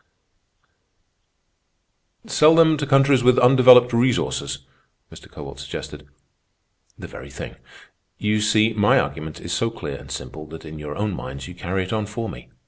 [2.31, 4.65] _""Sell them to countries with undeveloped resources,"
[5.11, 5.29] Mr.
[5.29, 6.07] Kowalt suggested.
[6.97, 7.57] "The very thing.
[8.17, 11.53] You see, my argument is so clear and simple that in your own minds you
[11.53, 12.49] carry it on for me.